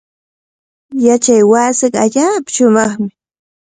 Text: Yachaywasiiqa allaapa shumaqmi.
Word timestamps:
Yachaywasiiqa 1.05 1.99
allaapa 2.05 2.49
shumaqmi. 2.55 3.09